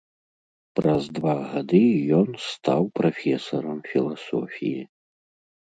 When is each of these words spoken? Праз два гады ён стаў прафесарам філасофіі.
Праз 0.79 1.03
два 1.17 1.35
гады 1.51 1.83
ён 2.21 2.27
стаў 2.53 2.81
прафесарам 3.03 3.79
філасофіі. 3.91 4.81